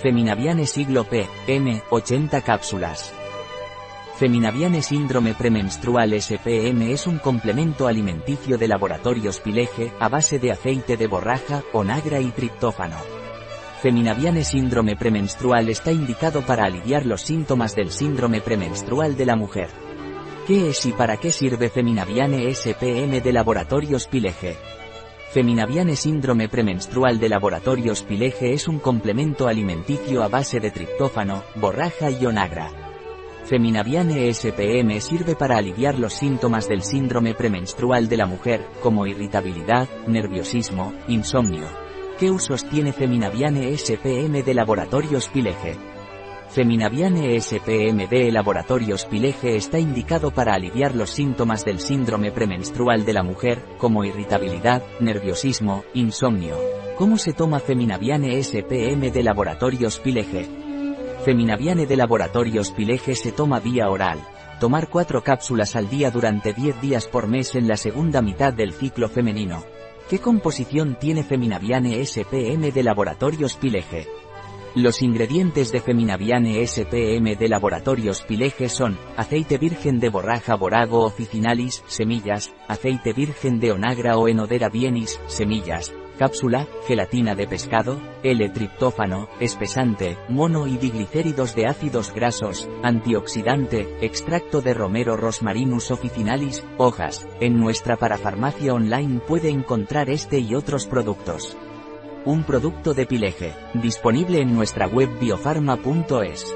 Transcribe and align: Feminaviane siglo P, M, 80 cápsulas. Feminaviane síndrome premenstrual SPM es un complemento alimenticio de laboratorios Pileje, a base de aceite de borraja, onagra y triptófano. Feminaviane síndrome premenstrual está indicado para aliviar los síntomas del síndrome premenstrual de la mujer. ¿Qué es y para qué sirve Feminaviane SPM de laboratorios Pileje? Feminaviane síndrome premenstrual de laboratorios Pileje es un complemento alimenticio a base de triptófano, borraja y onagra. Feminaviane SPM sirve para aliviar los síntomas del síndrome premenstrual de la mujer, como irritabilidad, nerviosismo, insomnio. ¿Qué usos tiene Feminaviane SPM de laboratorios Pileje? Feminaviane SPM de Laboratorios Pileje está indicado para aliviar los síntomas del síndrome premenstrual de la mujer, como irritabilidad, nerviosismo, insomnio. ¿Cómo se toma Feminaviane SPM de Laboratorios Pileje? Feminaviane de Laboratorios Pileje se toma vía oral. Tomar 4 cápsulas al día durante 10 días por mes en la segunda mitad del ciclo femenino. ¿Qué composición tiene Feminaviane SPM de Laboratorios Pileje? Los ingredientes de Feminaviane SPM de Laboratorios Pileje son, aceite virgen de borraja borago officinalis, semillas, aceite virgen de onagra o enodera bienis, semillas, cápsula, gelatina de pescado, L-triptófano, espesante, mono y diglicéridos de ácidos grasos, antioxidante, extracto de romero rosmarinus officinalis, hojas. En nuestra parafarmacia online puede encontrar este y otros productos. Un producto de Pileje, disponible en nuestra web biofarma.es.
Feminaviane 0.00 0.64
siglo 0.64 1.04
P, 1.04 1.28
M, 1.46 1.82
80 1.90 2.40
cápsulas. 2.40 3.12
Feminaviane 4.16 4.80
síndrome 4.80 5.34
premenstrual 5.34 6.18
SPM 6.18 6.90
es 6.90 7.06
un 7.06 7.18
complemento 7.18 7.86
alimenticio 7.86 8.56
de 8.56 8.66
laboratorios 8.66 9.40
Pileje, 9.40 9.92
a 10.00 10.08
base 10.08 10.38
de 10.38 10.52
aceite 10.52 10.96
de 10.96 11.06
borraja, 11.06 11.62
onagra 11.74 12.18
y 12.18 12.30
triptófano. 12.30 12.96
Feminaviane 13.82 14.42
síndrome 14.42 14.96
premenstrual 14.96 15.68
está 15.68 15.92
indicado 15.92 16.40
para 16.46 16.64
aliviar 16.64 17.04
los 17.04 17.20
síntomas 17.20 17.76
del 17.76 17.90
síndrome 17.90 18.40
premenstrual 18.40 19.18
de 19.18 19.26
la 19.26 19.36
mujer. 19.36 19.68
¿Qué 20.46 20.70
es 20.70 20.86
y 20.86 20.92
para 20.92 21.18
qué 21.18 21.30
sirve 21.30 21.68
Feminaviane 21.68 22.50
SPM 22.54 23.20
de 23.20 23.32
laboratorios 23.34 24.06
Pileje? 24.06 24.56
Feminaviane 25.32 25.94
síndrome 25.94 26.48
premenstrual 26.48 27.20
de 27.20 27.28
laboratorios 27.28 28.02
Pileje 28.02 28.52
es 28.52 28.66
un 28.66 28.80
complemento 28.80 29.46
alimenticio 29.46 30.24
a 30.24 30.28
base 30.28 30.58
de 30.58 30.72
triptófano, 30.72 31.44
borraja 31.54 32.10
y 32.10 32.26
onagra. 32.26 32.72
Feminaviane 33.44 34.28
SPM 34.34 35.00
sirve 35.00 35.36
para 35.36 35.56
aliviar 35.56 36.00
los 36.00 36.14
síntomas 36.14 36.68
del 36.68 36.82
síndrome 36.82 37.34
premenstrual 37.34 38.08
de 38.08 38.16
la 38.16 38.26
mujer, 38.26 38.66
como 38.82 39.06
irritabilidad, 39.06 39.88
nerviosismo, 40.08 40.92
insomnio. 41.06 41.68
¿Qué 42.18 42.28
usos 42.32 42.68
tiene 42.68 42.92
Feminaviane 42.92 43.72
SPM 43.78 44.42
de 44.42 44.52
laboratorios 44.52 45.28
Pileje? 45.28 45.76
Feminaviane 46.52 47.40
SPM 47.40 48.08
de 48.08 48.32
Laboratorios 48.32 49.04
Pileje 49.04 49.54
está 49.54 49.78
indicado 49.78 50.32
para 50.32 50.52
aliviar 50.52 50.96
los 50.96 51.10
síntomas 51.10 51.64
del 51.64 51.78
síndrome 51.78 52.32
premenstrual 52.32 53.04
de 53.04 53.12
la 53.12 53.22
mujer, 53.22 53.62
como 53.78 54.04
irritabilidad, 54.04 54.82
nerviosismo, 54.98 55.84
insomnio. 55.94 56.56
¿Cómo 56.98 57.18
se 57.18 57.34
toma 57.34 57.60
Feminaviane 57.60 58.42
SPM 58.42 59.12
de 59.12 59.22
Laboratorios 59.22 60.00
Pileje? 60.00 60.48
Feminaviane 61.24 61.86
de 61.86 61.96
Laboratorios 61.96 62.72
Pileje 62.72 63.14
se 63.14 63.30
toma 63.30 63.60
vía 63.60 63.88
oral. 63.88 64.18
Tomar 64.58 64.88
4 64.88 65.22
cápsulas 65.22 65.76
al 65.76 65.88
día 65.88 66.10
durante 66.10 66.52
10 66.52 66.80
días 66.80 67.06
por 67.06 67.28
mes 67.28 67.54
en 67.54 67.68
la 67.68 67.76
segunda 67.76 68.22
mitad 68.22 68.52
del 68.52 68.72
ciclo 68.72 69.08
femenino. 69.08 69.62
¿Qué 70.08 70.18
composición 70.18 70.96
tiene 70.98 71.22
Feminaviane 71.22 72.04
SPM 72.04 72.72
de 72.72 72.82
Laboratorios 72.82 73.54
Pileje? 73.54 74.19
Los 74.76 75.02
ingredientes 75.02 75.72
de 75.72 75.80
Feminaviane 75.80 76.64
SPM 76.64 77.34
de 77.36 77.48
Laboratorios 77.48 78.22
Pileje 78.22 78.68
son, 78.68 78.96
aceite 79.16 79.58
virgen 79.58 79.98
de 79.98 80.10
borraja 80.10 80.54
borago 80.54 81.04
officinalis, 81.04 81.82
semillas, 81.88 82.52
aceite 82.68 83.12
virgen 83.12 83.58
de 83.58 83.72
onagra 83.72 84.16
o 84.16 84.28
enodera 84.28 84.68
bienis, 84.68 85.18
semillas, 85.26 85.92
cápsula, 86.20 86.68
gelatina 86.86 87.34
de 87.34 87.48
pescado, 87.48 88.00
L-triptófano, 88.22 89.28
espesante, 89.40 90.16
mono 90.28 90.68
y 90.68 90.76
diglicéridos 90.76 91.56
de 91.56 91.66
ácidos 91.66 92.14
grasos, 92.14 92.68
antioxidante, 92.84 93.88
extracto 94.02 94.62
de 94.62 94.72
romero 94.72 95.16
rosmarinus 95.16 95.90
officinalis, 95.90 96.64
hojas. 96.78 97.26
En 97.40 97.58
nuestra 97.58 97.96
parafarmacia 97.96 98.72
online 98.72 99.20
puede 99.26 99.48
encontrar 99.48 100.10
este 100.10 100.38
y 100.38 100.54
otros 100.54 100.86
productos. 100.86 101.56
Un 102.26 102.42
producto 102.42 102.92
de 102.92 103.06
Pileje, 103.06 103.54
disponible 103.72 104.42
en 104.42 104.54
nuestra 104.54 104.86
web 104.86 105.08
biofarma.es. 105.18 106.54